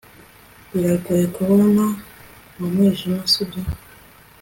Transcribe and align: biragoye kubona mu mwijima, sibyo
biragoye 0.71 1.25
kubona 1.35 1.83
mu 2.57 2.65
mwijima, 2.73 3.19
sibyo 3.31 3.61